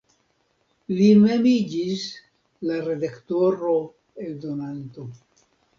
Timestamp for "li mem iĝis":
0.99-2.07